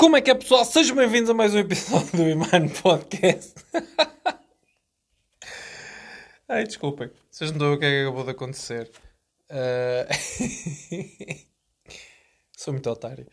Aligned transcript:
Como 0.00 0.16
é 0.16 0.20
que 0.20 0.30
é, 0.30 0.34
pessoal? 0.34 0.64
Sejam 0.64 0.94
bem-vindos 0.94 1.28
a 1.28 1.34
mais 1.34 1.52
um 1.52 1.58
episódio 1.58 2.12
do 2.12 2.22
Iman 2.22 2.68
Podcast. 2.68 3.52
Ai, 6.48 6.62
desculpem. 6.62 7.10
Vocês 7.28 7.50
não 7.50 7.56
estão 7.56 7.74
o 7.74 7.78
que 7.80 7.84
é 7.84 7.90
que 7.90 8.02
acabou 8.02 8.22
de 8.22 8.30
acontecer. 8.30 8.92
Uh... 9.50 10.06
Sou 12.56 12.72
muito 12.72 12.88
otário. 12.88 13.26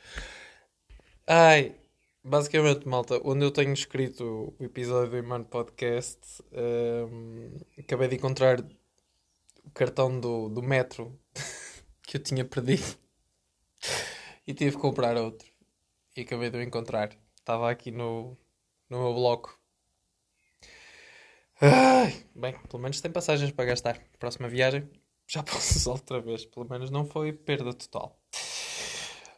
Ai, 1.28 1.76
basicamente, 2.24 2.88
malta, 2.88 3.22
onde 3.24 3.46
eu 3.46 3.52
tenho 3.52 3.72
escrito 3.72 4.56
o 4.60 4.64
episódio 4.64 5.12
do 5.12 5.18
Iman 5.20 5.44
Podcast, 5.44 6.42
um... 6.52 7.60
acabei 7.78 8.08
de 8.08 8.16
encontrar 8.16 8.60
o 8.60 9.70
cartão 9.72 10.20
do, 10.20 10.50
do 10.50 10.64
metro 10.64 11.16
que 12.02 12.18
eu 12.18 12.24
tinha 12.24 12.44
perdido 12.44 12.98
e 14.48 14.54
tive 14.56 14.76
que 14.76 14.82
comprar 14.82 15.16
outro 15.16 15.54
e 16.16 16.22
acabei 16.22 16.50
de 16.50 16.58
o 16.58 16.62
encontrar. 16.62 17.10
Estava 17.38 17.70
aqui 17.70 17.92
no, 17.92 18.38
no 18.90 19.00
meu 19.00 19.14
bloco. 19.14 19.60
Ai, 21.62 22.26
bem, 22.36 22.58
pelo 22.70 22.82
menos 22.82 23.00
tem 23.02 23.12
passagens 23.12 23.52
para 23.52 23.66
gastar. 23.66 24.00
Próxima 24.20 24.48
viagem 24.48 24.90
já 25.28 25.42
posso 25.44 25.78
usar 25.78 25.92
outra 25.92 26.22
vez. 26.22 26.46
Pelo 26.46 26.68
menos 26.70 26.90
não 26.90 27.06
foi 27.06 27.34
perda 27.34 27.74
total. 27.74 28.20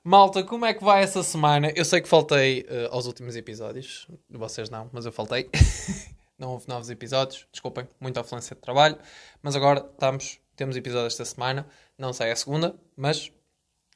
Malta, 0.03 0.43
como 0.43 0.65
é 0.65 0.73
que 0.73 0.83
vai 0.83 1.03
essa 1.03 1.21
semana? 1.21 1.71
Eu 1.75 1.83
sei 1.83 2.01
que 2.01 2.07
faltei 2.07 2.61
uh, 2.61 2.93
aos 2.93 3.07
últimos 3.07 3.35
episódios. 3.35 4.07
Vocês 4.29 4.69
não, 4.69 4.89
mas 4.93 5.05
eu 5.05 5.11
faltei. 5.11 5.49
não 6.39 6.51
houve 6.51 6.67
novos 6.67 6.89
episódios. 6.89 7.45
Desculpem, 7.51 7.87
muita 7.99 8.21
afluência 8.21 8.55
de 8.55 8.61
trabalho. 8.61 8.97
Mas 9.41 9.55
agora 9.55 9.79
estamos, 9.91 10.39
temos 10.55 10.77
episódio 10.77 11.07
esta 11.07 11.25
semana. 11.25 11.67
Não 11.97 12.13
sai 12.13 12.31
a 12.31 12.35
segunda, 12.35 12.75
mas 12.95 13.31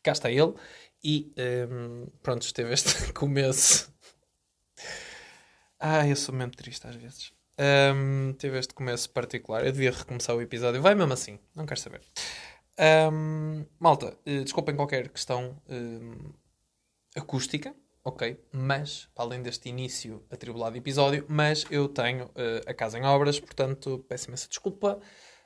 cá 0.03 0.11
está 0.11 0.30
ele. 0.30 0.53
E 1.04 1.34
um, 1.70 2.08
pronto, 2.22 2.44
esteve 2.44 2.73
este 2.73 3.12
começo. 3.14 3.92
Ah, 5.80 6.08
eu 6.08 6.16
sou 6.16 6.34
mesmo 6.34 6.56
triste 6.56 6.86
às 6.86 6.95
vezes. 6.95 7.34
Um, 7.59 8.34
teve 8.34 8.58
este 8.58 8.73
começo 8.73 9.09
particular. 9.09 9.66
Eu 9.66 9.72
devia 9.72 9.92
recomeçar 9.92 10.36
o 10.36 10.42
episódio. 10.42 10.81
Vai 10.81 10.94
mesmo 10.95 11.14
assim, 11.14 11.40
não 11.56 11.66
quero 11.66 11.80
saber. 11.80 12.02
Um, 13.12 13.66
malta, 13.80 14.17
uh, 14.25 14.44
desculpem 14.44 14.75
qualquer 14.75 15.09
questão 15.09 15.62
um, 15.70 16.34
acústica, 17.16 17.75
ok? 18.03 18.40
Mas, 18.52 19.08
para 19.14 19.25
além 19.25 19.42
deste 19.42 19.70
início 19.70 20.23
atribulado 20.30 20.78
episódio, 20.78 21.25
mas 21.28 21.66
eu 21.70 21.88
tenho 21.88 22.25
uh, 22.25 22.62
a 22.66 22.73
casa 22.73 22.97
em 22.97 23.03
obras, 23.03 23.40
portanto 23.40 24.03
peço 24.08 24.28
imensa 24.28 24.47
desculpa. 24.47 25.00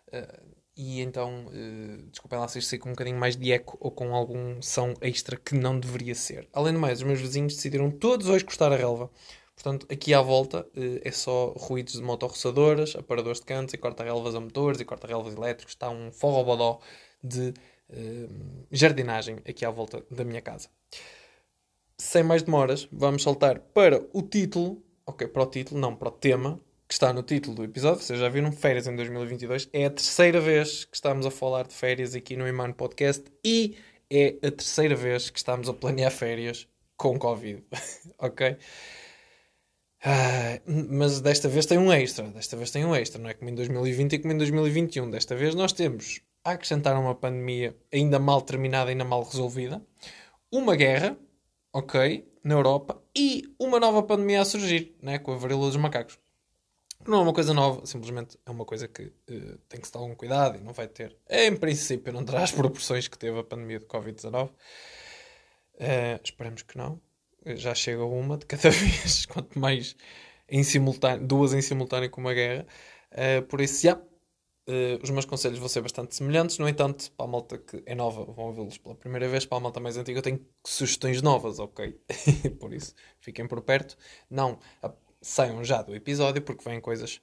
Uh, 0.08 0.55
e 0.78 1.02
então, 1.02 1.46
uh, 1.48 2.02
desculpem 2.10 2.38
lá 2.38 2.48
se 2.48 2.60
isto 2.60 2.78
com 2.80 2.90
um 2.90 2.92
bocadinho 2.92 3.18
mais 3.18 3.38
de 3.38 3.52
eco 3.52 3.78
ou 3.80 3.92
com 3.92 4.14
algum 4.14 4.62
som 4.62 4.94
extra 5.02 5.38
que 5.38 5.56
não 5.56 5.80
deveria 5.80 6.14
ser. 6.14 6.50
Além 6.52 6.74
do 6.74 6.80
mais, 6.80 7.00
os 7.00 7.06
meus 7.06 7.22
vizinhos 7.22 7.56
decidiram 7.56 7.90
todos 7.90 8.28
hoje 8.28 8.44
cortar 8.44 8.74
a 8.74 8.76
relva. 8.76 9.10
Portanto, 9.56 9.88
aqui 9.90 10.14
à 10.14 10.22
volta 10.22 10.68
uh, 10.76 11.00
é 11.02 11.12
só 11.12 11.54
ruídos 11.58 11.94
de 11.94 12.02
motorroçadoras, 12.02 12.96
aparadores 12.96 13.40
de 13.40 13.46
cantos 13.46 13.74
e 13.74 13.78
corta-relvas 13.78 14.36
a 14.36 14.40
motores 14.42 14.82
e 14.82 14.86
corta-relvas 14.86 15.34
elétricos. 15.36 15.74
Está 15.74 15.90
um 15.90 16.12
forrobodó 16.12 16.82
de 17.24 17.54
uh, 17.90 18.66
jardinagem 18.70 19.38
aqui 19.48 19.64
à 19.64 19.70
volta 19.70 20.04
da 20.12 20.26
minha 20.26 20.42
casa. 20.42 20.68
Sem 21.98 22.24
mais 22.24 22.44
demoras, 22.44 22.86
vamos 22.92 23.24
saltar 23.24 23.60
para 23.60 24.06
o 24.12 24.22
título. 24.22 24.84
Ok, 25.06 25.26
para 25.28 25.44
o 25.44 25.46
título, 25.46 25.80
não 25.80 25.96
para 25.96 26.10
o 26.10 26.12
tema, 26.12 26.60
está 26.96 27.12
no 27.12 27.22
título 27.22 27.58
do 27.58 27.64
episódio, 27.66 28.02
vocês 28.02 28.18
já 28.18 28.30
viram, 28.30 28.52
férias 28.54 28.88
em 28.88 28.96
2022. 28.96 29.70
É 29.74 29.86
a 29.86 29.90
terceira 29.90 30.40
vez 30.40 30.86
que 30.86 30.96
estamos 30.96 31.26
a 31.26 31.32
falar 31.32 31.68
de 31.68 31.74
férias 31.74 32.16
aqui 32.16 32.38
no 32.38 32.48
Iman 32.48 32.72
Podcast 32.72 33.26
e 33.44 33.76
é 34.10 34.38
a 34.42 34.52
terceira 34.52 34.96
vez 34.96 35.30
que 35.30 35.38
estamos 35.38 35.68
a 35.68 35.74
planear 35.74 36.10
férias 36.10 36.68
com 36.96 37.20
Covid. 37.20 37.62
ok? 38.18 38.58
Ah, 40.06 40.62
mas 40.66 41.20
desta 41.20 41.50
vez 41.50 41.66
tem 41.66 41.78
um 41.78 41.92
extra. 41.92 42.30
Desta 42.30 42.56
vez 42.56 42.72
tem 42.72 42.86
um 42.86 42.96
extra. 42.96 43.22
Não 43.22 43.30
é 43.30 43.34
como 43.34 43.50
em 43.50 43.56
2020 43.56 44.14
e 44.14 44.20
como 44.20 44.34
em 44.34 44.38
2021. 44.38 45.10
Desta 45.10 45.36
vez 45.36 45.54
nós 45.54 45.74
temos 45.74 46.22
a 46.46 46.52
acrescentar 46.52 46.98
uma 46.98 47.14
pandemia 47.14 47.76
ainda 47.92 48.20
mal 48.20 48.42
terminada, 48.42 48.90
ainda 48.90 49.04
mal 49.04 49.24
resolvida, 49.24 49.82
uma 50.50 50.78
guerra, 50.78 51.18
ok, 51.74 52.26
na 52.42 52.54
Europa, 52.54 53.02
e 53.14 53.54
uma 53.60 53.82
nova 53.82 54.02
pandemia 54.02 54.42
a 54.42 54.46
surgir, 54.46 54.96
né, 55.02 55.20
com 55.20 55.34
a 55.34 55.36
varíola 55.36 55.66
dos 55.66 55.76
macacos. 55.76 56.18
Não 57.08 57.20
é 57.20 57.22
uma 57.22 57.34
coisa 57.34 57.54
nova, 57.54 57.86
simplesmente 57.86 58.38
é 58.46 58.50
uma 58.50 58.66
coisa 58.66 58.88
que 58.88 59.04
uh, 59.04 59.58
tem 59.70 59.80
que 59.80 59.86
se 59.86 59.94
dar 59.94 60.00
algum 60.00 60.16
cuidado 60.16 60.58
e 60.58 60.62
não 60.62 60.74
vai 60.74 60.88
ter, 60.88 61.16
em 61.30 61.56
princípio, 61.56 62.12
não 62.12 62.26
terá 62.26 62.44
as 62.44 62.52
proporções 62.52 63.08
que 63.08 63.18
teve 63.18 63.38
a 63.40 63.44
pandemia 63.44 63.80
de 63.80 63.86
Covid-19. 63.86 64.48
Uh, 64.48 64.52
eh, 65.78 66.20
esperemos 66.24 66.64
que 66.64 66.78
não. 66.78 67.00
Já 67.46 67.76
chega 67.76 68.04
uma 68.04 68.38
de 68.38 68.46
cada 68.46 68.70
vez, 68.72 69.26
quanto 69.28 69.60
mais 69.60 69.96
em 70.50 70.64
simultâneo, 70.64 71.28
duas 71.28 71.54
em 71.54 71.62
simultâneo 71.62 72.10
com 72.10 72.22
uma 72.22 72.34
guerra. 72.34 72.66
Uh, 73.12 73.42
por 73.44 73.62
isso, 73.62 73.84
já, 73.84 73.96
uh, 73.96 75.04
os 75.04 75.10
meus 75.10 75.26
conselhos 75.26 75.60
vão 75.60 75.68
ser 75.70 75.82
bastante 75.82 76.16
semelhantes. 76.16 76.58
No 76.58 76.68
entanto, 76.68 77.12
para 77.12 77.26
a 77.26 77.30
malta 77.30 77.58
que 77.58 77.84
é 77.86 77.96
nova, 77.96 78.26
vão 78.26 78.46
ouvi-los 78.46 78.78
pela 78.78 78.96
primeira 78.96 79.28
vez. 79.28 79.46
Para 79.46 79.58
a 79.58 79.62
malta 79.62 79.80
mais 79.80 79.98
antiga, 79.98 80.20
eu 80.20 80.24
tenho 80.24 80.46
sugestões 80.66 81.22
novas, 81.22 81.60
ok? 81.60 82.00
por 82.60 82.74
isso, 82.74 82.94
fiquem 83.20 83.48
por 83.48 83.62
perto. 83.62 83.98
Não 84.30 84.60
saiam 85.26 85.64
já 85.64 85.82
do 85.82 85.96
episódio, 85.96 86.40
porque 86.40 86.64
vêm 86.64 86.80
coisas 86.80 87.20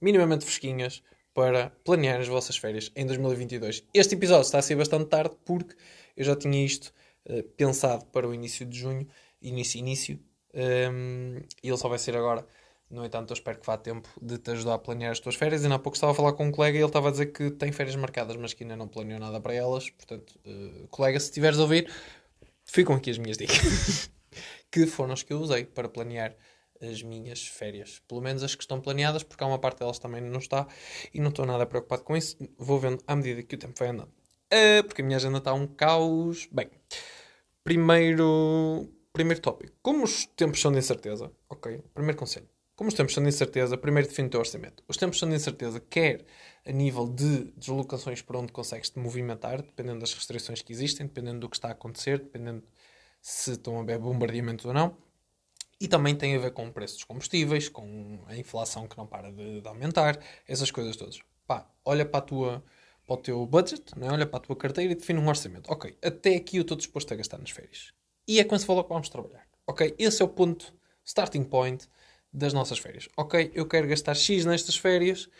minimamente 0.00 0.44
fresquinhas 0.44 1.02
para 1.34 1.70
planear 1.84 2.20
as 2.20 2.28
vossas 2.28 2.56
férias 2.56 2.92
em 2.94 3.04
2022. 3.04 3.82
Este 3.92 4.14
episódio 4.14 4.42
está 4.42 4.58
a 4.58 4.62
ser 4.62 4.76
bastante 4.76 5.06
tarde, 5.06 5.34
porque 5.44 5.74
eu 6.16 6.24
já 6.24 6.36
tinha 6.36 6.64
isto 6.64 6.92
uh, 7.28 7.42
pensado 7.56 8.04
para 8.06 8.28
o 8.28 8.32
início 8.32 8.64
de 8.64 8.78
junho, 8.78 9.04
início, 9.42 9.78
início, 9.78 10.20
um, 10.54 10.60
ehm, 10.60 11.42
e 11.60 11.68
ele 11.68 11.76
só 11.76 11.88
vai 11.88 11.98
ser 11.98 12.16
agora. 12.16 12.46
No 12.88 13.04
entanto, 13.04 13.30
eu 13.30 13.34
espero 13.34 13.58
que 13.58 13.66
vá 13.66 13.76
tempo 13.76 14.08
de 14.22 14.38
te 14.38 14.52
ajudar 14.52 14.74
a 14.74 14.78
planear 14.78 15.10
as 15.10 15.18
tuas 15.18 15.34
férias. 15.34 15.64
Ainda 15.64 15.74
há 15.74 15.78
pouco 15.78 15.96
estava 15.96 16.12
a 16.12 16.14
falar 16.14 16.32
com 16.34 16.46
um 16.46 16.52
colega 16.52 16.76
e 16.78 16.80
ele 16.80 16.86
estava 16.86 17.08
a 17.08 17.10
dizer 17.10 17.26
que 17.26 17.50
tem 17.50 17.72
férias 17.72 17.96
marcadas, 17.96 18.36
mas 18.36 18.52
que 18.52 18.62
ainda 18.62 18.76
não 18.76 18.86
planeou 18.86 19.18
nada 19.18 19.40
para 19.40 19.54
elas. 19.54 19.90
Portanto, 19.90 20.38
uh, 20.46 20.88
colega, 20.88 21.18
se 21.18 21.26
estiveres 21.26 21.58
a 21.58 21.62
ouvir, 21.62 21.92
ficam 22.64 22.94
aqui 22.94 23.10
as 23.10 23.18
minhas 23.18 23.36
dicas. 23.36 24.10
que 24.70 24.86
foram 24.86 25.12
as 25.12 25.22
que 25.22 25.32
eu 25.32 25.40
usei 25.40 25.64
para 25.64 25.88
planear 25.88 26.36
as 26.80 27.02
minhas 27.02 27.46
férias. 27.46 28.00
Pelo 28.08 28.20
menos 28.20 28.42
as 28.42 28.54
que 28.54 28.62
estão 28.62 28.80
planeadas, 28.80 29.22
porque 29.22 29.42
há 29.44 29.46
uma 29.46 29.58
parte 29.58 29.80
delas 29.80 29.98
também 29.98 30.20
não 30.20 30.38
está 30.38 30.66
e 31.12 31.20
não 31.20 31.28
estou 31.28 31.44
nada 31.44 31.66
preocupado 31.66 32.02
com 32.02 32.16
isso. 32.16 32.36
Vou 32.58 32.78
vendo 32.78 33.02
à 33.06 33.14
medida 33.14 33.42
que 33.42 33.54
o 33.54 33.58
tempo 33.58 33.74
vai 33.78 33.88
andando. 33.88 34.10
Uh, 34.52 34.82
porque 34.84 35.02
a 35.02 35.04
minha 35.04 35.16
agenda 35.16 35.38
está 35.38 35.52
um 35.52 35.66
caos. 35.66 36.48
Bem, 36.50 36.70
primeiro, 37.62 38.88
primeiro 39.12 39.40
tópico. 39.40 39.76
Como 39.82 40.04
os 40.04 40.26
tempos 40.26 40.60
são 40.60 40.72
de 40.72 40.78
incerteza, 40.78 41.30
ok? 41.48 41.82
Primeiro 41.94 42.18
conselho. 42.18 42.48
Como 42.74 42.88
os 42.88 42.94
tempos 42.94 43.12
são 43.12 43.22
de 43.22 43.28
incerteza, 43.28 43.76
primeiro 43.76 44.08
define 44.08 44.28
o 44.28 44.30
teu 44.30 44.40
orçamento. 44.40 44.82
Os 44.88 44.96
tempos 44.96 45.18
são 45.18 45.28
de 45.28 45.34
incerteza, 45.34 45.78
quer 45.80 46.24
a 46.66 46.72
nível 46.72 47.06
de 47.06 47.52
deslocações 47.52 48.22
para 48.22 48.38
onde 48.38 48.52
consegues 48.52 48.88
te 48.88 48.98
movimentar, 48.98 49.60
dependendo 49.60 50.00
das 50.00 50.14
restrições 50.14 50.62
que 50.62 50.72
existem, 50.72 51.06
dependendo 51.06 51.40
do 51.40 51.48
que 51.50 51.56
está 51.56 51.68
a 51.68 51.72
acontecer, 51.72 52.18
dependendo 52.18 52.62
se 53.20 53.52
estão 53.52 53.78
a 53.78 53.82
haver 53.82 53.98
bombardeamentos 53.98 54.64
ou 54.64 54.72
não 54.72 54.96
e 55.80 55.88
também 55.88 56.14
tem 56.14 56.36
a 56.36 56.38
ver 56.38 56.50
com 56.50 56.66
o 56.66 56.72
preço 56.72 56.94
dos 56.94 57.04
combustíveis, 57.04 57.68
com 57.68 58.20
a 58.26 58.36
inflação 58.36 58.86
que 58.86 58.98
não 58.98 59.06
para 59.06 59.32
de, 59.32 59.62
de 59.62 59.68
aumentar, 59.68 60.18
essas 60.46 60.70
coisas 60.70 60.94
todas. 60.94 61.18
Pá, 61.46 61.66
olha 61.84 62.04
para, 62.04 62.20
tua, 62.20 62.64
para 63.06 63.14
o 63.14 63.16
teu 63.16 63.46
budget, 63.46 63.98
não 63.98 64.08
é? 64.08 64.12
olha 64.12 64.26
para 64.26 64.36
a 64.36 64.40
tua 64.40 64.56
carteira 64.56 64.92
e 64.92 64.94
define 64.94 65.18
um 65.18 65.26
orçamento. 65.26 65.72
Ok, 65.72 65.96
até 66.04 66.36
aqui 66.36 66.58
eu 66.58 66.62
estou 66.62 66.76
disposto 66.76 67.12
a 67.14 67.16
gastar 67.16 67.38
nas 67.38 67.50
férias. 67.50 67.94
E 68.28 68.38
é 68.38 68.44
com 68.44 68.54
esse 68.54 68.66
valor 68.66 68.84
que 68.84 68.90
vamos 68.90 69.08
trabalhar. 69.08 69.46
Ok, 69.66 69.94
esse 69.98 70.20
é 70.20 70.24
o 70.24 70.28
ponto, 70.28 70.74
starting 71.04 71.44
point 71.44 71.88
das 72.30 72.52
nossas 72.52 72.78
férias. 72.78 73.08
Ok, 73.16 73.50
eu 73.54 73.66
quero 73.66 73.88
gastar 73.88 74.14
X 74.14 74.44
nestas 74.44 74.76
férias 74.76 75.30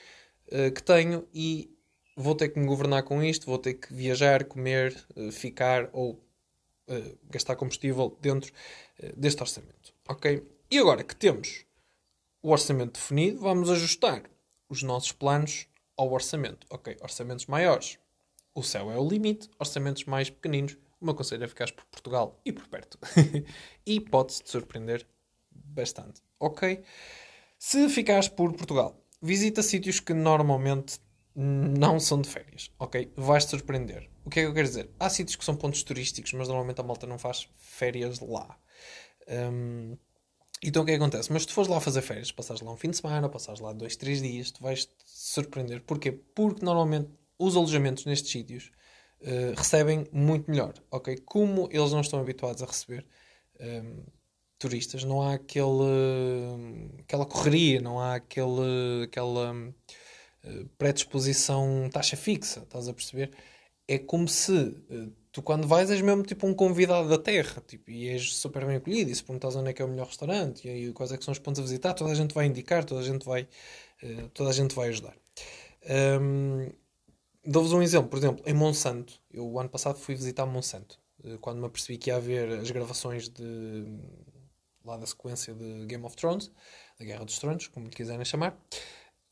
uh, 0.48 0.72
que 0.74 0.82
tenho 0.82 1.28
e 1.34 1.70
vou 2.16 2.34
ter 2.34 2.48
que 2.48 2.58
me 2.58 2.66
governar 2.66 3.02
com 3.02 3.22
isto, 3.22 3.46
vou 3.46 3.58
ter 3.58 3.74
que 3.74 3.92
viajar, 3.92 4.44
comer, 4.44 4.96
uh, 5.16 5.30
ficar 5.30 5.90
ou 5.92 6.18
uh, 6.90 7.18
gastar 7.30 7.56
combustível 7.56 8.16
dentro 8.20 8.52
deste 9.16 9.40
orçamento. 9.40 9.94
Ok? 10.09 10.47
E 10.70 10.78
agora 10.78 11.03
que 11.03 11.16
temos 11.16 11.65
o 12.42 12.50
orçamento 12.50 13.00
definido, 13.00 13.41
vamos 13.41 13.70
ajustar 13.70 14.24
os 14.68 14.82
nossos 14.82 15.12
planos 15.12 15.66
ao 15.97 16.10
orçamento. 16.12 16.66
Ok, 16.70 16.97
orçamentos 17.03 17.47
maiores, 17.47 17.98
o 18.54 18.62
céu 18.62 18.91
é 18.91 18.98
o 18.98 19.09
limite. 19.09 19.48
Orçamentos 19.59 20.04
mais 20.04 20.30
pequeninos, 20.30 20.76
o 21.00 21.04
meu 21.04 21.15
conselho 21.15 21.44
é 21.44 21.48
ficar 21.48 21.70
por 21.72 21.84
Portugal 21.86 22.41
e 22.44 22.53
por 22.53 22.66
perto. 22.68 22.98
e 23.84 24.00
pode-se 24.00 24.42
te 24.42 24.50
surpreender 24.50 25.06
bastante. 25.50 26.22
Ok? 26.38 26.82
Se 27.59 27.88
ficares 27.88 28.28
por 28.28 28.53
Portugal, 28.53 28.98
visita 29.20 29.62
sítios 29.62 30.00
que 30.00 30.15
normalmente 30.15 30.98
não 31.34 32.00
são 32.00 32.21
de 32.21 32.28
férias. 32.28 32.71
Ok? 32.78 33.12
Vais-te 33.16 33.50
surpreender. 33.50 34.10
O 34.24 34.30
que 34.30 34.41
é 34.41 34.42
que 34.42 34.48
eu 34.48 34.54
quero 34.54 34.68
dizer? 34.68 34.91
Há 34.98 35.09
sítios 35.09 35.36
que 35.36 35.44
são 35.44 35.56
pontos 35.56 35.82
turísticos, 35.82 36.32
mas 36.32 36.48
normalmente 36.48 36.80
a 36.80 36.84
malta 36.84 37.06
não 37.06 37.18
faz 37.18 37.48
férias 37.56 38.21
lá. 38.21 38.59
Um, 39.28 39.97
então 40.62 40.82
o 40.82 40.86
que, 40.86 40.92
é 40.92 40.97
que 40.97 41.03
acontece? 41.03 41.32
Mas 41.32 41.42
se 41.42 41.48
tu 41.48 41.54
fores 41.54 41.71
lá 41.71 41.80
fazer 41.80 42.03
férias, 42.03 42.30
passares 42.30 42.60
lá 42.60 42.72
um 42.72 42.77
fim 42.77 42.91
de 42.91 42.97
semana, 42.97 43.28
passares 43.28 43.60
lá 43.60 43.72
dois, 43.72 43.97
três 43.97 44.21
dias, 44.21 44.50
tu 44.50 44.62
vais 44.62 44.84
te 44.84 44.94
surpreender. 45.06 45.82
Porquê? 45.82 46.12
Porque 46.12 46.65
normalmente 46.65 47.09
os 47.38 47.56
alojamentos 47.56 48.04
nestes 48.04 48.30
sítios 48.30 48.71
uh, 49.22 49.54
recebem 49.56 50.06
muito 50.12 50.50
melhor, 50.50 50.74
ok? 50.91 51.16
Como 51.24 51.68
eles 51.72 51.92
não 51.92 52.03
estão 52.03 52.21
habituados 52.21 52.62
a 52.62 52.66
receber, 52.66 53.06
um, 53.59 54.04
turistas, 54.59 55.03
não 55.04 55.22
há 55.22 55.34
aquele, 55.34 57.00
aquela 57.00 57.24
correria, 57.24 57.80
não 57.80 57.98
há 57.98 58.16
aquele, 58.16 59.04
aquela 59.04 59.54
uh, 59.54 59.74
predisposição 60.78 61.89
taxa 61.92 62.16
fixa, 62.16 62.60
estás 62.60 62.89
a 62.89 62.92
perceber? 62.92 63.31
É 63.87 63.98
como 63.98 64.28
se 64.28 64.53
uh, 64.53 65.13
tu 65.33 65.42
quando 65.42 65.66
vais 65.66 65.91
és 65.91 66.01
mesmo 66.01 66.22
tipo 66.22 66.47
um 66.47 66.54
convidado 66.54 67.09
da 67.09 67.19
terra 67.19 67.63
tipo, 67.66 67.91
e 67.91 68.09
és 68.09 68.34
super 68.34 68.65
bem 68.65 68.77
acolhido 68.77 69.10
e 69.10 69.15
se 69.15 69.22
perguntas 69.22 69.57
onde 69.57 69.71
é 69.71 69.72
que 69.72 69.83
é 69.83 69.84
o 69.84 69.89
melhor 69.89 70.07
restaurante 70.07 70.66
e, 70.66 70.89
e 70.89 70.92
quais 70.92 71.13
é 71.13 71.16
que 71.16 71.25
são 71.25 71.33
os 71.33 71.39
pontos 71.39 71.60
a 71.60 71.63
visitar, 71.63 71.95
toda 71.95 72.13
a 72.13 72.15
gente 72.15 72.34
vai 72.34 72.47
indicar, 72.47 72.84
toda 72.84 73.01
a 73.01 73.04
gente 73.04 73.25
vai, 73.25 73.48
uh, 74.03 74.28
toda 74.31 74.51
a 74.51 74.53
gente 74.53 74.75
vai 74.75 74.89
ajudar. 74.89 75.16
Um, 76.21 76.71
Dou-vos 77.42 77.72
um 77.72 77.81
exemplo, 77.81 78.10
por 78.10 78.19
exemplo, 78.19 78.45
em 78.47 78.53
Monsanto, 78.53 79.19
eu 79.33 79.47
o 79.47 79.59
ano 79.59 79.71
passado 79.71 79.98
fui 79.98 80.15
visitar 80.15 80.45
Monsanto, 80.45 81.01
quando 81.41 81.59
me 81.59 81.66
apercebi 81.66 81.97
que 81.97 82.10
ia 82.10 82.16
haver 82.16 82.51
as 82.60 82.71
gravações 82.71 83.31
de 83.31 83.87
lá 84.84 84.97
da 84.97 85.07
sequência 85.07 85.54
de 85.54 85.87
Game 85.87 86.04
of 86.04 86.16
Thrones, 86.16 86.51
da 86.98 87.04
Guerra 87.04 87.25
dos 87.25 87.39
Tronos, 87.39 87.69
como 87.69 87.87
lhe 87.87 87.92
quiserem 87.92 88.25
chamar. 88.25 88.59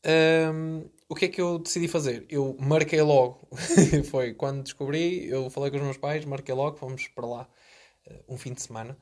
Um, 0.05 0.89
o 1.09 1.15
que 1.15 1.25
é 1.25 1.27
que 1.27 1.41
eu 1.41 1.59
decidi 1.59 1.87
fazer? 1.87 2.25
Eu 2.29 2.55
marquei 2.59 3.01
logo, 3.01 3.47
foi 4.09 4.33
quando 4.33 4.63
descobri, 4.63 5.27
eu 5.27 5.49
falei 5.49 5.71
com 5.71 5.77
os 5.77 5.83
meus 5.83 5.97
pais, 5.97 6.23
marquei 6.23 6.53
logo, 6.53 6.77
fomos 6.77 7.07
para 7.07 7.25
lá 7.25 7.49
uh, 8.07 8.33
um 8.33 8.37
fim 8.37 8.53
de 8.53 8.61
semana 8.61 8.97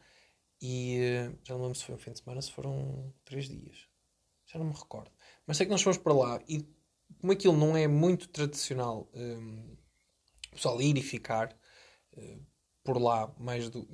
e 0.61 0.99
uh, 0.99 1.37
já 1.43 1.53
não 1.53 1.63
lembro 1.63 1.77
se 1.77 1.85
foi 1.85 1.95
um 1.95 1.99
fim 1.99 2.11
de 2.13 2.19
semana, 2.19 2.41
se 2.41 2.51
foram 2.51 3.13
três 3.25 3.47
dias, 3.47 3.87
já 4.45 4.57
não 4.57 4.67
me 4.67 4.73
recordo. 4.73 5.11
Mas 5.45 5.57
sei 5.57 5.65
que 5.65 5.71
nós 5.71 5.81
fomos 5.81 5.97
para 5.97 6.13
lá 6.13 6.41
e 6.47 6.65
como 7.19 7.33
aquilo 7.33 7.55
não 7.55 7.77
é 7.77 7.87
muito 7.87 8.29
tradicional, 8.29 9.09
um, 9.13 9.77
o 10.51 10.55
pessoal 10.55 10.81
ir 10.81 10.97
e 10.97 11.01
ficar 11.03 11.55
uh, 12.15 12.45
por 12.83 12.99
lá 12.99 13.33
mais 13.37 13.69
do, 13.69 13.87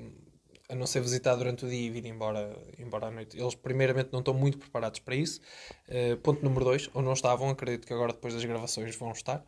a 0.69 0.75
não 0.75 0.87
ser 0.87 1.01
visitar 1.01 1.35
durante 1.35 1.65
o 1.65 1.69
dia 1.69 1.87
e 1.87 1.89
vir 1.89 2.05
embora, 2.05 2.57
embora 2.79 3.07
à 3.07 3.11
noite. 3.11 3.37
Eles, 3.37 3.53
primeiramente, 3.55 4.09
não 4.11 4.19
estão 4.19 4.33
muito 4.33 4.57
preparados 4.57 4.99
para 4.99 5.15
isso. 5.15 5.41
Uh, 5.89 6.17
ponto 6.17 6.43
número 6.43 6.65
2, 6.65 6.89
ou 6.93 7.01
não 7.01 7.13
estavam, 7.13 7.49
acredito 7.49 7.85
que 7.85 7.93
agora, 7.93 8.13
depois 8.13 8.33
das 8.33 8.43
gravações, 8.45 8.95
vão 8.95 9.11
estar. 9.11 9.43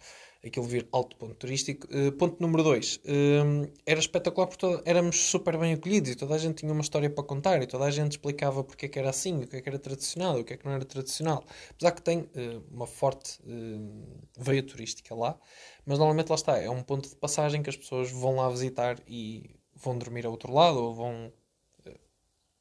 Aquilo 0.45 0.65
vir 0.67 0.87
alto 0.91 1.15
ponto 1.15 1.33
turístico. 1.33 1.87
Uh, 1.87 2.11
ponto 2.11 2.39
número 2.39 2.61
2, 2.63 2.97
uh, 2.97 2.99
eh, 3.05 3.69
era 3.85 3.99
espetacular 3.99 4.45
porque 4.45 4.59
toda, 4.59 4.83
éramos 4.85 5.19
super 5.19 5.57
bem 5.57 5.73
acolhidos 5.73 6.11
e 6.11 6.15
toda 6.15 6.35
a 6.35 6.37
gente 6.37 6.57
tinha 6.57 6.71
uma 6.71 6.81
história 6.81 7.09
para 7.09 7.23
contar 7.23 7.63
e 7.63 7.65
toda 7.65 7.85
a 7.85 7.89
gente 7.89 8.11
explicava 8.11 8.63
porque 8.63 8.85
é 8.85 8.89
que 8.89 8.99
era 8.99 9.09
assim, 9.09 9.43
o 9.43 9.47
que 9.47 9.55
é 9.55 9.61
que 9.61 9.69
era 9.69 9.79
tradicional, 9.79 10.39
o 10.39 10.43
que 10.43 10.53
é 10.53 10.57
que 10.57 10.65
não 10.65 10.73
era 10.73 10.85
tradicional. 10.85 11.43
Apesar 11.71 11.91
que 11.93 12.01
tem 12.03 12.29
uma 12.71 12.85
forte 12.85 13.39
veia 14.37 14.61
turística 14.61 15.15
lá, 15.15 15.35
mas 15.83 15.97
normalmente 15.97 16.29
lá 16.29 16.35
está, 16.35 16.59
é 16.59 16.69
um 16.69 16.83
ponto 16.83 17.09
de 17.09 17.15
passagem 17.15 17.63
que 17.63 17.69
as 17.71 17.75
pessoas 17.75 18.11
vão 18.11 18.35
lá 18.35 18.47
visitar 18.47 18.99
e 19.07 19.49
vão 19.75 19.97
dormir 19.97 20.25
a 20.25 20.29
outro 20.29 20.53
lado 20.53 20.77
ou 20.77 20.93
vão 20.93 21.33
eh, 21.85 21.97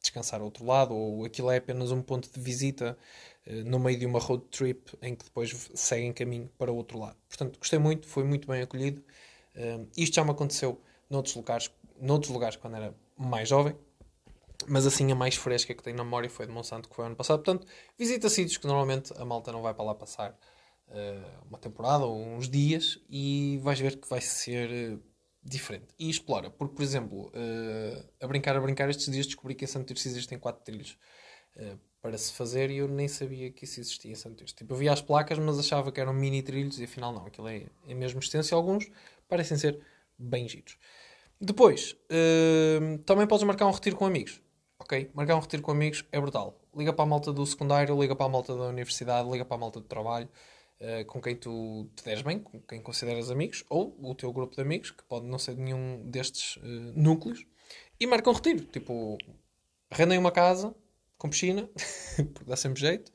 descansar 0.01 0.41
a 0.41 0.45
outro 0.45 0.65
lado, 0.65 0.95
ou 0.95 1.25
aquilo 1.25 1.51
é 1.51 1.57
apenas 1.57 1.91
um 1.91 2.03
ponto 2.03 2.31
de 2.31 2.41
visita 2.41 2.99
uh, 3.47 3.53
no 3.65 3.79
meio 3.79 3.99
de 3.99 4.07
uma 4.07 4.19
road 4.19 4.45
trip 4.51 4.97
em 5.01 5.15
que 5.15 5.25
depois 5.25 5.71
seguem 5.75 6.13
caminho 6.13 6.51
para 6.59 6.73
o 6.73 6.77
outro 6.77 6.99
lado. 6.99 7.17
Portanto, 7.29 7.59
gostei 7.59 7.79
muito, 7.79 8.07
foi 8.07 8.25
muito 8.25 8.49
bem 8.49 8.63
acolhido. 8.63 9.03
Uh, 9.55 9.89
isto 9.97 10.15
já 10.15 10.25
me 10.25 10.31
aconteceu 10.31 10.81
noutros 11.09 11.35
lugares, 11.37 11.71
noutros 12.01 12.33
lugares 12.33 12.57
quando 12.57 12.77
era 12.77 12.95
mais 13.17 13.49
jovem, 13.49 13.77
mas 14.67 14.87
assim 14.87 15.11
a 15.13 15.15
mais 15.15 15.37
fresca 15.37 15.75
que 15.75 15.83
tenho 15.83 15.97
na 15.97 16.05
memória 16.05 16.29
foi 16.29 16.47
de 16.47 16.53
Monsanto, 16.53 16.89
que 16.89 16.95
foi 16.95 17.07
ano 17.07 17.17
passado. 17.17 17.43
Portanto, 17.43 17.67
visita 17.99 18.29
sítios 18.29 18.57
que 18.57 18.67
normalmente 18.67 19.13
a 19.17 19.25
malta 19.25 19.53
não 19.53 19.63
vai 19.63 19.75
para 19.75 19.85
lá 19.85 19.95
passar 19.95 20.37
uh, 20.89 21.47
uma 21.49 21.59
temporada 21.59 22.05
ou 22.05 22.19
uns 22.19 22.49
dias 22.49 22.99
e 23.09 23.59
vais 23.63 23.79
ver 23.79 23.97
que 23.97 24.09
vai 24.09 24.21
ser 24.21 24.99
diferente. 25.45 25.87
E 25.99 26.09
explora, 26.09 26.51
porque, 26.51 26.75
por 26.75 26.83
exemplo, 26.83 27.27
uh, 27.29 28.09
a 28.21 28.27
brincar, 28.27 28.57
a 28.57 28.61
brincar, 28.61 28.89
estes 28.89 29.13
dias 29.13 29.27
descobri 29.27 29.55
que 29.55 29.65
em 29.65 29.69
Santo 29.69 29.87
Tirso 29.87 30.09
existem 30.09 30.39
quatro 30.39 30.65
trilhos 30.65 30.97
uh, 31.57 31.79
para 32.01 32.17
se 32.17 32.33
fazer 32.33 32.71
e 32.71 32.79
eu 32.79 32.89
nem 32.89 33.07
sabia 33.09 33.51
que 33.51 33.65
isso 33.65 33.81
existia 33.81 34.11
em 34.11 34.15
Santo 34.15 34.37
Tirso. 34.37 34.55
Tipo, 34.55 34.73
eu 34.73 34.79
via 34.79 34.93
as 34.93 35.03
placas, 35.03 35.39
mas 35.39 35.59
achava 35.59 35.93
que 35.93 36.01
eram 36.01 36.15
mini 36.15 36.43
trilhos 36.43 36.81
e 36.81 36.85
afinal 36.85 37.13
não, 37.13 37.27
aquilo 37.27 37.49
é, 37.49 37.67
é 37.87 37.95
mesmo 37.95 38.21
extenso 38.21 38.53
e 38.53 38.55
alguns 38.55 38.91
parecem 39.29 39.59
ser 39.59 39.79
bem 40.19 40.49
giros. 40.49 40.79
Depois, 41.41 41.93
uh, 41.93 42.99
também 43.05 43.27
podes 43.27 43.45
marcar 43.45 43.67
um 43.67 43.71
retiro 43.71 43.97
com 43.97 44.07
amigos. 44.07 44.41
Ok? 44.79 45.11
Marcar 45.15 45.37
um 45.37 45.41
retiro 45.41 45.63
com 45.63 45.71
amigos 45.71 46.05
é 46.11 46.21
brutal. 46.21 46.59
Liga 46.75 46.93
para 46.93 47.05
a 47.05 47.07
malta 47.07 47.33
do 47.33 47.47
secundário, 47.47 47.99
liga 48.01 48.17
para 48.17 48.27
a 48.27 48.29
malta 48.29 48.57
da 48.57 48.65
universidade, 48.65 49.31
liga 49.31 49.45
para 49.45 49.57
a 49.57 49.61
malta 49.61 49.81
do 49.81 49.87
trabalho. 49.87 50.29
Eh, 50.81 51.05
com 51.05 51.21
quem 51.21 51.37
tu 51.37 51.89
te 51.95 52.05
deres 52.05 52.23
bem, 52.23 52.41
com 52.41 52.61
quem 52.61 52.81
consideras 52.83 53.31
amigos, 53.31 53.65
ou 53.71 53.97
o 54.03 54.15
teu 54.15 54.33
grupo 54.33 54.55
de 54.55 54.61
amigos, 54.61 54.91
que 54.91 55.05
pode 55.05 55.27
não 55.27 55.39
ser 55.39 55.57
nenhum 55.57 56.03
destes 56.05 56.57
uh, 56.57 56.93
núcleos, 56.95 57.47
e 57.99 58.07
marcam 58.07 58.33
um 58.33 58.37
retiro. 58.37 58.65
Tipo, 58.67 59.17
rendem 59.91 60.19
uma 60.19 60.33
casa 60.33 60.75
com 61.17 61.31
piscina, 61.31 61.69
porque 62.35 62.45
dá 62.45 62.57
sempre 62.57 62.81
jeito, 62.81 63.13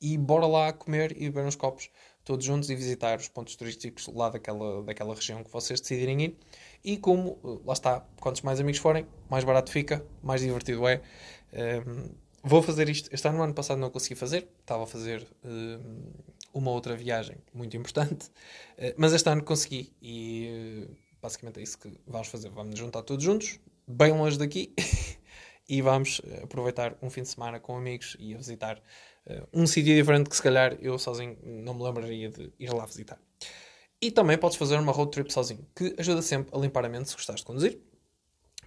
e 0.00 0.18
bora 0.18 0.46
lá 0.46 0.72
comer 0.72 1.12
e 1.16 1.30
beber 1.30 1.46
uns 1.46 1.56
copos 1.56 1.90
todos 2.24 2.44
juntos 2.44 2.68
e 2.70 2.74
visitar 2.76 3.18
os 3.18 3.28
pontos 3.28 3.56
turísticos 3.56 4.06
lá 4.08 4.28
daquela, 4.28 4.82
daquela 4.84 5.14
região 5.14 5.42
que 5.42 5.50
vocês 5.50 5.80
decidirem 5.80 6.22
ir. 6.22 6.36
E 6.84 6.98
como, 6.98 7.38
eh, 7.42 7.62
lá 7.66 7.72
está, 7.72 8.06
quantos 8.20 8.42
mais 8.42 8.60
amigos 8.60 8.80
forem, 8.80 9.06
mais 9.30 9.44
barato 9.44 9.72
fica, 9.72 10.04
mais 10.22 10.42
divertido 10.42 10.86
é. 10.86 11.00
Um, 11.52 11.58
ehm, 11.58 12.10
vou 12.44 12.62
fazer 12.62 12.88
isto. 12.88 13.08
Este 13.12 13.26
ano, 13.28 13.38
no 13.38 13.44
ano 13.44 13.54
passado, 13.54 13.78
não 13.78 13.90
consegui 13.90 14.14
fazer. 14.14 14.46
Estava 14.60 14.84
a 14.84 14.86
fazer 14.86 15.26
um, 15.42 15.48
ehm, 15.50 16.37
uma 16.58 16.70
outra 16.72 16.96
viagem 16.96 17.36
muito 17.54 17.76
importante, 17.76 18.30
eh, 18.76 18.94
mas 18.98 19.12
este 19.12 19.28
ano 19.28 19.42
consegui 19.42 19.92
e 20.02 20.86
eh, 20.88 20.94
basicamente 21.22 21.60
é 21.60 21.62
isso 21.62 21.78
que 21.78 21.90
vamos 22.06 22.28
fazer. 22.28 22.50
Vamos 22.50 22.70
nos 22.70 22.78
juntar 22.78 23.02
todos 23.02 23.24
juntos, 23.24 23.58
bem 23.86 24.12
longe 24.12 24.36
daqui, 24.38 24.74
e 25.68 25.80
vamos 25.80 26.20
eh, 26.26 26.42
aproveitar 26.42 26.96
um 27.00 27.08
fim 27.08 27.22
de 27.22 27.28
semana 27.28 27.60
com 27.60 27.76
amigos 27.76 28.16
e 28.18 28.34
a 28.34 28.38
visitar 28.38 28.82
um 29.52 29.66
sítio 29.66 29.94
diferente 29.94 30.30
que 30.30 30.36
se 30.36 30.42
calhar 30.42 30.74
eu 30.80 30.98
sozinho 30.98 31.36
não 31.44 31.74
me 31.74 31.82
lembraria 31.82 32.30
de 32.30 32.50
ir 32.58 32.72
lá 32.72 32.86
visitar. 32.86 33.20
E 34.00 34.10
também 34.10 34.38
podes 34.38 34.56
fazer 34.56 34.78
uma 34.78 34.90
road 34.90 35.10
trip 35.10 35.30
sozinho, 35.30 35.66
que 35.76 35.94
ajuda 35.98 36.22
sempre 36.22 36.56
a 36.56 36.58
limpar 36.58 36.82
a 36.86 36.88
mente 36.88 37.10
se 37.10 37.14
gostares 37.14 37.42
de 37.42 37.46
conduzir. 37.46 37.78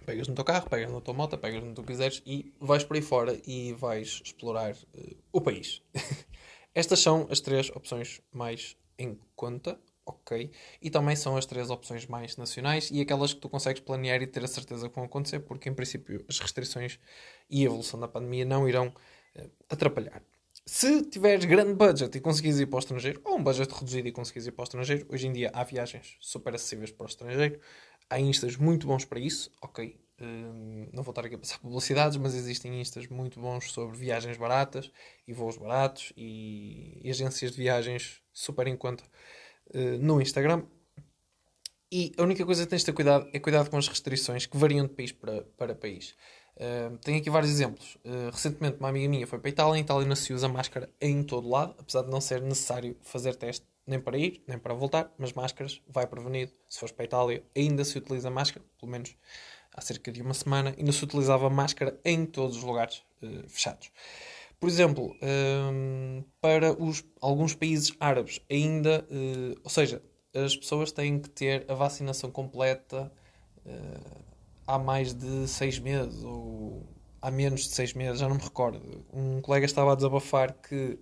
Pegas 0.06 0.28
no 0.28 0.36
teu 0.36 0.44
carro, 0.44 0.70
pegas 0.70 0.92
na 0.92 1.00
tua 1.00 1.14
moto, 1.14 1.36
pegas 1.36 1.64
no 1.64 1.70
que 1.70 1.74
tu 1.74 1.82
quiseres 1.82 2.22
e 2.24 2.52
vais 2.60 2.84
por 2.84 2.96
aí 2.96 3.02
fora 3.02 3.36
e 3.44 3.72
vais 3.72 4.20
explorar 4.24 4.72
uh, 4.72 5.16
o 5.32 5.40
país. 5.40 5.82
Estas 6.74 7.00
são 7.00 7.26
as 7.30 7.40
três 7.40 7.70
opções 7.70 8.20
mais 8.32 8.76
em 8.98 9.18
conta, 9.36 9.78
ok? 10.06 10.50
E 10.80 10.90
também 10.90 11.14
são 11.16 11.36
as 11.36 11.46
três 11.46 11.70
opções 11.70 12.06
mais 12.06 12.36
nacionais 12.36 12.90
e 12.90 13.00
aquelas 13.00 13.32
que 13.32 13.40
tu 13.40 13.48
consegues 13.48 13.82
planear 13.82 14.22
e 14.22 14.26
ter 14.26 14.42
a 14.44 14.48
certeza 14.48 14.88
que 14.88 14.94
vão 14.94 15.04
acontecer, 15.04 15.40
porque 15.40 15.68
em 15.68 15.74
princípio 15.74 16.24
as 16.28 16.38
restrições 16.38 16.98
e 17.48 17.62
a 17.62 17.66
evolução 17.66 18.00
da 18.00 18.08
pandemia 18.08 18.44
não 18.44 18.68
irão 18.68 18.88
uh, 18.88 19.50
atrapalhar. 19.68 20.22
Se 20.64 21.02
tiveres 21.02 21.44
grande 21.44 21.74
budget 21.74 22.16
e 22.16 22.20
conseguires 22.20 22.60
ir 22.60 22.66
para 22.66 22.76
o 22.76 22.78
estrangeiro, 22.78 23.20
ou 23.24 23.36
um 23.36 23.42
budget 23.42 23.72
reduzido 23.72 24.06
e 24.06 24.12
conseguires 24.12 24.46
ir 24.46 24.52
para 24.52 24.62
o 24.62 24.64
estrangeiro, 24.64 25.06
hoje 25.10 25.26
em 25.26 25.32
dia 25.32 25.50
há 25.52 25.64
viagens 25.64 26.16
super 26.20 26.54
acessíveis 26.54 26.92
para 26.92 27.04
o 27.04 27.08
estrangeiro, 27.08 27.60
há 28.12 28.20
instas 28.20 28.56
muito 28.56 28.86
bons 28.86 29.04
para 29.04 29.18
isso, 29.18 29.50
ok? 29.60 29.98
Hum, 30.20 30.88
não 30.92 31.02
vou 31.02 31.12
estar 31.12 31.24
aqui 31.24 31.34
a 31.34 31.38
passar 31.38 31.58
publicidades, 31.60 32.16
mas 32.18 32.34
existem 32.34 32.80
instas 32.80 33.06
muito 33.08 33.40
bons 33.40 33.72
sobre 33.72 33.96
viagens 33.96 34.36
baratas 34.36 34.90
e 35.26 35.32
voos 35.32 35.56
baratos 35.56 36.12
e, 36.16 37.00
e 37.02 37.10
agências 37.10 37.52
de 37.52 37.56
viagens 37.56 38.22
super 38.32 38.76
conta 38.76 39.02
uh, 39.74 39.98
no 39.98 40.20
Instagram. 40.20 40.64
E 41.90 42.12
a 42.16 42.22
única 42.22 42.44
coisa 42.44 42.64
que 42.64 42.70
tens 42.70 42.80
de 42.80 42.86
ter 42.86 42.92
cuidado 42.92 43.28
é 43.32 43.38
cuidado 43.38 43.68
com 43.68 43.76
as 43.76 43.88
restrições 43.88 44.46
que 44.46 44.56
variam 44.56 44.86
de 44.86 44.92
país 44.94 45.12
para, 45.12 45.42
para 45.56 45.74
país. 45.74 46.14
Uh, 46.56 46.96
tenho 46.98 47.18
aqui 47.18 47.30
vários 47.30 47.50
exemplos. 47.50 47.96
Uh, 48.04 48.30
recentemente, 48.30 48.78
uma 48.78 48.88
amiga 48.88 49.08
minha 49.08 49.26
foi 49.26 49.38
para 49.38 49.48
a 49.48 49.52
Itália. 49.52 49.78
Em 49.78 49.82
Itália 49.82 50.06
não 50.06 50.16
se 50.16 50.32
usa 50.32 50.48
máscara 50.48 50.88
em 51.00 51.22
todo 51.22 51.48
lado, 51.48 51.74
apesar 51.78 52.02
de 52.02 52.10
não 52.10 52.20
ser 52.20 52.40
necessário 52.42 52.96
fazer 53.02 53.34
teste 53.34 53.66
nem 53.86 54.00
para 54.00 54.16
ir, 54.18 54.42
nem 54.46 54.58
para 54.58 54.74
voltar. 54.74 55.12
Mas 55.18 55.32
máscaras 55.32 55.80
vai 55.88 56.06
prevenido. 56.06 56.52
Se 56.68 56.78
fores 56.78 56.94
para 56.94 57.04
a 57.04 57.06
Itália, 57.06 57.44
ainda 57.56 57.84
se 57.84 57.98
utiliza 57.98 58.30
máscara, 58.30 58.64
pelo 58.78 58.90
menos 58.90 59.16
há 59.74 59.80
cerca 59.80 60.12
de 60.12 60.22
uma 60.22 60.34
semana, 60.34 60.74
ainda 60.78 60.92
se 60.92 61.02
utilizava 61.04 61.48
máscara 61.48 61.98
em 62.04 62.26
todos 62.26 62.56
os 62.56 62.62
lugares 62.62 63.02
uh, 63.22 63.48
fechados. 63.48 63.90
Por 64.60 64.68
exemplo, 64.68 65.16
um, 65.20 66.18
ehm, 66.18 66.24
para 66.40 66.72
os, 66.72 67.04
alguns 67.20 67.52
países 67.54 67.92
árabes, 67.98 68.40
ainda, 68.48 69.04
uh, 69.10 69.60
ou 69.64 69.70
seja, 69.70 70.00
as 70.32 70.54
pessoas 70.54 70.92
têm 70.92 71.18
que 71.18 71.28
ter 71.28 71.64
a 71.68 71.74
vacinação 71.74 72.30
completa 72.30 73.12
uh, 73.66 74.24
há 74.66 74.78
mais 74.78 75.12
de 75.14 75.48
seis 75.48 75.78
meses 75.78 76.22
ou 76.22 76.86
há 77.20 77.30
menos 77.30 77.62
de 77.62 77.74
seis 77.74 77.92
meses, 77.92 78.20
já 78.20 78.28
não 78.28 78.36
me 78.36 78.42
recordo. 78.42 79.04
Um 79.12 79.40
colega 79.40 79.66
estava 79.66 79.92
a 79.92 79.94
desabafar 79.96 80.54
que 80.54 80.98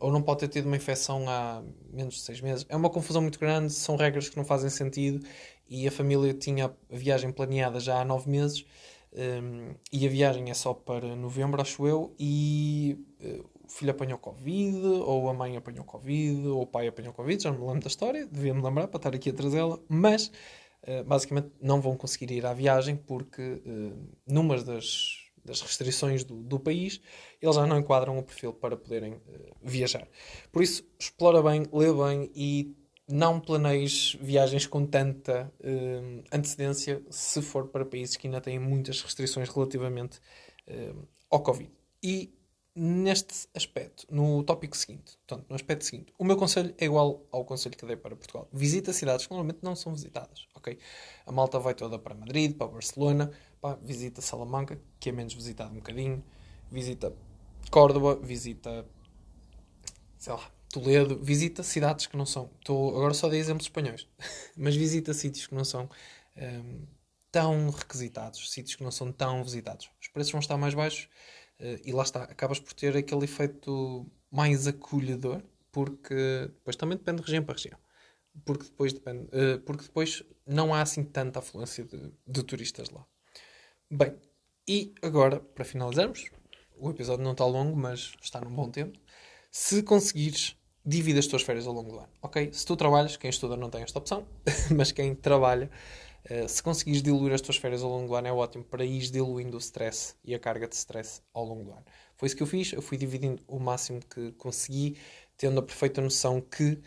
ou 0.00 0.10
não 0.10 0.22
pode 0.22 0.40
ter 0.40 0.48
tido 0.48 0.66
uma 0.66 0.76
infecção 0.76 1.28
há 1.28 1.62
menos 1.92 2.14
de 2.14 2.20
seis 2.20 2.40
meses. 2.40 2.64
É 2.68 2.76
uma 2.76 2.90
confusão 2.90 3.22
muito 3.22 3.38
grande, 3.38 3.72
são 3.72 3.96
regras 3.96 4.28
que 4.28 4.36
não 4.36 4.44
fazem 4.44 4.70
sentido 4.70 5.26
e 5.68 5.86
a 5.86 5.90
família 5.90 6.32
tinha 6.32 6.66
a 6.66 6.72
viagem 6.90 7.30
planeada 7.32 7.80
já 7.80 8.00
há 8.00 8.04
nove 8.04 8.30
meses 8.30 8.64
um, 9.16 9.74
e 9.90 10.06
a 10.06 10.10
viagem 10.10 10.50
é 10.50 10.54
só 10.54 10.74
para 10.74 11.16
novembro, 11.16 11.60
acho 11.60 11.86
eu, 11.86 12.14
e 12.18 12.98
uh, 13.22 13.48
o 13.64 13.68
filho 13.68 13.90
apanhou 13.90 14.18
Covid, 14.18 14.76
ou 14.76 15.28
a 15.30 15.34
mãe 15.34 15.56
apanhou 15.56 15.84
Covid, 15.84 16.46
ou 16.48 16.62
o 16.62 16.66
pai 16.66 16.86
apanhou 16.86 17.14
Covid, 17.14 17.42
já 17.42 17.50
não 17.50 17.58
me 17.58 17.66
lembro 17.66 17.80
da 17.80 17.88
história, 17.88 18.26
devia 18.26 18.52
me 18.52 18.62
lembrar 18.62 18.88
para 18.88 18.98
estar 18.98 19.14
aqui 19.14 19.30
a 19.30 19.32
trazê-la, 19.32 19.78
mas 19.88 20.30
uh, 20.86 21.02
basicamente 21.04 21.50
não 21.62 21.80
vão 21.80 21.96
conseguir 21.96 22.30
ir 22.34 22.44
à 22.44 22.52
viagem 22.52 22.94
porque 22.94 23.62
uh, 23.64 23.96
numa 24.26 24.62
das 24.62 25.25
das 25.46 25.62
restrições 25.62 26.24
do, 26.24 26.42
do, 26.42 26.58
país, 26.58 27.00
eles 27.40 27.54
já 27.54 27.66
não 27.66 27.78
enquadram 27.78 28.18
o 28.18 28.22
perfil 28.22 28.52
para 28.52 28.76
poderem 28.76 29.14
uh, 29.14 29.20
viajar. 29.62 30.06
Por 30.52 30.62
isso, 30.62 30.84
explora 30.98 31.42
bem, 31.42 31.62
lê 31.72 31.92
bem 31.92 32.30
e 32.34 32.76
não 33.08 33.40
planeis 33.40 34.16
viagens 34.20 34.66
com 34.66 34.84
tanta 34.84 35.52
uh, 35.60 36.24
antecedência 36.32 37.02
se 37.08 37.40
for 37.40 37.68
para 37.68 37.84
países 37.84 38.16
que 38.16 38.26
ainda 38.26 38.40
têm 38.40 38.58
muitas 38.58 39.00
restrições 39.00 39.48
relativamente 39.48 40.18
uh, 40.68 41.08
ao 41.30 41.40
Covid. 41.42 41.70
E 42.02 42.36
neste 42.76 43.48
aspecto, 43.54 44.06
no 44.10 44.44
tópico 44.44 44.76
seguinte, 44.76 45.16
portanto, 45.26 45.46
no 45.48 45.56
aspecto 45.56 45.82
seguinte, 45.82 46.12
o 46.18 46.24
meu 46.24 46.36
conselho 46.36 46.74
é 46.76 46.84
igual 46.84 47.26
ao 47.32 47.42
conselho 47.42 47.74
que 47.74 47.86
dei 47.86 47.96
para 47.96 48.14
Portugal. 48.14 48.46
Visita 48.52 48.92
cidades 48.92 49.26
que 49.26 49.32
normalmente 49.32 49.60
não 49.62 49.74
são 49.74 49.94
visitadas, 49.94 50.46
ok? 50.54 50.78
A 51.24 51.32
malta 51.32 51.58
vai 51.58 51.74
toda 51.74 51.98
para 51.98 52.14
Madrid, 52.14 52.54
para 52.54 52.66
Barcelona, 52.66 53.32
pá, 53.66 53.76
visita 53.82 54.22
Salamanca, 54.22 54.80
que 55.00 55.08
é 55.08 55.12
menos 55.12 55.34
visitado 55.34 55.72
um 55.72 55.76
bocadinho, 55.76 56.22
visita 56.70 57.12
Córdoba, 57.68 58.14
visita, 58.14 58.86
sei 60.16 60.32
lá, 60.32 60.52
Toledo, 60.70 61.18
visita 61.18 61.64
cidades 61.64 62.06
que 62.06 62.16
não 62.16 62.26
são. 62.26 62.48
Estou 62.60 62.90
agora 62.90 63.12
só 63.12 63.28
de 63.28 63.36
exemplos 63.36 63.66
espanhóis, 63.66 64.06
mas 64.56 64.76
visita 64.76 65.12
sítios 65.12 65.48
que 65.48 65.54
não 65.54 65.64
são 65.64 65.90
um, 66.36 66.86
tão 67.32 67.70
requisitados, 67.70 68.52
sítios 68.52 68.76
que 68.76 68.84
não 68.84 68.92
são 68.92 69.10
tão 69.10 69.42
visitados. 69.42 69.90
Os 70.00 70.06
preços 70.08 70.30
vão 70.30 70.40
estar 70.40 70.56
mais 70.56 70.74
baixos 70.74 71.08
uh, 71.58 71.80
e 71.84 71.92
lá 71.92 72.04
está, 72.04 72.22
acabas 72.22 72.60
por 72.60 72.72
ter 72.72 72.96
aquele 72.96 73.24
efeito 73.24 74.06
mais 74.30 74.68
acolhedor, 74.68 75.42
porque 75.72 76.14
depois 76.52 76.76
também 76.76 76.96
depende 76.96 77.18
de 77.18 77.26
região 77.26 77.42
para 77.42 77.54
região. 77.54 77.78
Porque 78.44 78.64
depois, 78.64 78.92
depende, 78.92 79.24
uh, 79.24 79.58
porque 79.64 79.84
depois 79.84 80.22
não 80.46 80.72
há 80.72 80.82
assim 80.82 81.02
tanta 81.02 81.40
afluência 81.40 81.84
de, 81.84 82.12
de 82.24 82.42
turistas 82.44 82.90
lá. 82.90 83.04
Bem, 83.88 84.16
e 84.68 84.92
agora, 85.00 85.38
para 85.38 85.64
finalizarmos, 85.64 86.28
o 86.76 86.90
episódio 86.90 87.22
não 87.24 87.30
está 87.32 87.44
longo, 87.44 87.76
mas 87.76 88.14
está 88.20 88.40
num 88.40 88.50
bom 88.50 88.68
tempo. 88.68 88.98
Se 89.48 89.80
conseguires 89.80 90.56
divide 90.84 91.20
as 91.20 91.26
tuas 91.28 91.42
férias 91.42 91.68
ao 91.68 91.72
longo 91.72 91.92
do 91.92 91.98
ano, 92.00 92.08
ok? 92.20 92.52
Se 92.52 92.66
tu 92.66 92.74
trabalhas, 92.74 93.16
quem 93.16 93.30
estuda 93.30 93.56
não 93.56 93.70
tem 93.70 93.82
esta 93.82 94.00
opção, 94.00 94.26
mas 94.76 94.90
quem 94.90 95.14
trabalha, 95.14 95.70
uh, 96.28 96.48
se 96.48 96.60
conseguires 96.64 97.00
diluir 97.00 97.32
as 97.32 97.40
tuas 97.40 97.58
férias 97.58 97.80
ao 97.80 97.88
longo 97.88 98.08
do 98.08 98.16
ano 98.16 98.26
é 98.26 98.32
ótimo 98.32 98.64
para 98.64 98.84
ir 98.84 99.08
diluindo 99.08 99.56
o 99.56 99.60
stress 99.60 100.16
e 100.24 100.34
a 100.34 100.38
carga 100.40 100.66
de 100.66 100.74
stress 100.74 101.22
ao 101.32 101.44
longo 101.44 101.62
do 101.62 101.70
ano. 101.70 101.84
Foi 102.16 102.26
isso 102.26 102.36
que 102.36 102.42
eu 102.42 102.46
fiz, 102.46 102.72
eu 102.72 102.82
fui 102.82 102.98
dividindo 102.98 103.40
o 103.46 103.60
máximo 103.60 104.00
que 104.00 104.32
consegui, 104.32 104.98
tendo 105.36 105.60
a 105.60 105.62
perfeita 105.62 106.00
noção 106.00 106.40
que 106.40 106.64
um, 106.64 106.80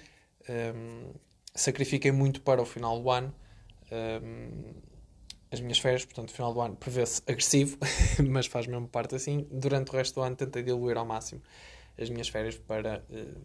ehm, 0.50 1.14
sacrifiquei 1.56 2.12
muito 2.12 2.42
para 2.42 2.62
o 2.62 2.66
final 2.66 3.02
do 3.02 3.10
ano. 3.10 3.34
Um, 3.90 3.96
ehm, 3.96 4.90
as 5.52 5.60
minhas 5.60 5.80
férias, 5.80 6.06
portanto, 6.06 6.32
final 6.32 6.54
do 6.54 6.62
ano 6.62 6.76
prevê-se 6.76 7.22
agressivo, 7.28 7.78
mas 8.30 8.46
faz 8.46 8.68
mesmo 8.68 8.88
parte 8.88 9.16
assim. 9.16 9.48
Durante 9.52 9.92
o 9.92 9.96
resto 9.96 10.16
do 10.16 10.22
ano 10.22 10.36
tentei 10.36 10.64
diluir 10.64 10.98
ao 10.98 11.06
máximo 11.06 11.42
as 11.98 12.10
minhas 12.10 12.30
férias 12.30 12.56
para 12.56 13.04
uh, 13.10 13.42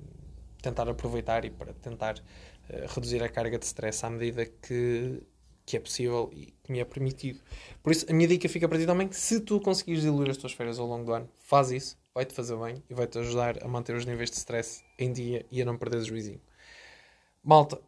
tentar 0.63 0.89
aproveitar 0.89 1.45
e 1.45 1.51
para 1.51 1.73
tentar 1.73 2.19
uh, 2.19 2.95
reduzir 2.95 3.23
a 3.23 3.29
carga 3.29 3.59
de 3.59 3.65
stress 3.65 4.05
à 4.05 4.11
medida 4.11 4.47
que, 4.47 5.23
que 5.65 5.77
é 5.77 5.81
possível 5.81 6.31
e 6.33 6.55
que 6.63 6.71
me 6.71 6.79
é 6.79 6.85
permitido. 6.85 7.41
Por 7.83 7.91
isso, 7.91 8.07
a 8.09 8.13
minha 8.13 8.29
dica 8.29 8.49
fica 8.49 8.69
para 8.69 8.79
ti 8.79 8.87
também: 8.87 9.11
se 9.11 9.41
tu 9.41 9.61
conseguires 9.61 10.03
diluir 10.03 10.31
as 10.31 10.37
tuas 10.37 10.53
férias 10.53 10.79
ao 10.79 10.87
longo 10.87 11.05
do 11.05 11.13
ano, 11.13 11.29
faz 11.43 11.71
isso, 11.71 11.99
vai-te 12.15 12.35
fazer 12.35 12.57
bem 12.57 12.83
e 12.89 12.95
vai-te 12.95 13.19
ajudar 13.19 13.65
a 13.65 13.69
manter 13.69 13.97
os 13.97 14.05
níveis 14.05 14.31
de 14.31 14.37
stress 14.37 14.85
em 14.99 15.13
dia 15.13 15.45
e 15.51 15.63
a 15.63 15.65
não 15.65 15.77
perder 15.77 15.99
o 15.99 16.05
juizinho. 16.05 16.41
Malta, 17.43 17.81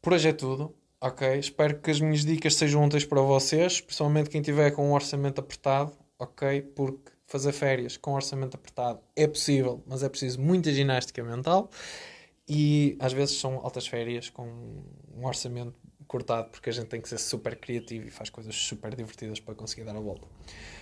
por 0.00 0.12
hoje 0.12 0.28
é 0.28 0.32
tudo. 0.32 0.74
Ok? 1.04 1.38
Espero 1.38 1.78
que 1.80 1.90
as 1.90 2.00
minhas 2.00 2.24
dicas 2.24 2.54
sejam 2.54 2.82
úteis 2.82 3.04
para 3.04 3.20
vocês, 3.20 3.78
principalmente 3.78 4.30
quem 4.30 4.40
tiver 4.40 4.70
com 4.70 4.88
um 4.88 4.94
orçamento 4.94 5.38
apertado, 5.38 5.92
ok? 6.18 6.62
Porque 6.62 7.12
fazer 7.26 7.52
férias 7.52 7.98
com 7.98 8.14
orçamento 8.14 8.54
apertado 8.54 9.00
é 9.14 9.26
possível, 9.26 9.84
mas 9.86 10.02
é 10.02 10.08
preciso 10.08 10.40
muita 10.40 10.72
ginástica 10.72 11.22
mental. 11.22 11.70
E 12.48 12.96
às 12.98 13.12
vezes 13.12 13.38
são 13.38 13.56
altas 13.56 13.86
férias 13.86 14.30
com 14.30 14.48
um 15.14 15.26
orçamento 15.26 15.74
cortado, 16.06 16.48
porque 16.48 16.70
a 16.70 16.72
gente 16.72 16.86
tem 16.86 17.02
que 17.02 17.08
ser 17.10 17.18
super 17.18 17.54
criativo 17.54 18.06
e 18.06 18.10
faz 18.10 18.30
coisas 18.30 18.54
super 18.54 18.94
divertidas 18.94 19.38
para 19.40 19.54
conseguir 19.54 19.84
dar 19.84 19.94
a 19.94 20.00
volta. 20.00 20.26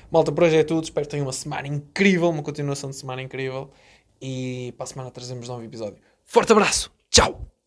Malta, 0.09 0.31
por 0.31 0.45
hoje 0.45 0.57
é 0.57 0.63
tudo. 0.63 0.85
Espero 0.85 1.05
que 1.05 1.11
tenham 1.11 1.27
uma 1.27 1.33
semana 1.33 1.67
incrível, 1.67 2.31
uma 2.31 2.45
continuação 2.45 2.91
de 2.91 2.95
semana 2.95 3.23
incrível. 3.23 3.73
E 4.21 4.73
para 4.77 4.85
a 4.85 4.87
semana 4.87 5.11
trazemos 5.11 5.49
um 5.49 5.55
novo 5.55 5.65
episódio. 5.65 6.01
Forte 6.23 6.53
abraço! 6.53 6.93
Tchau! 7.11 7.52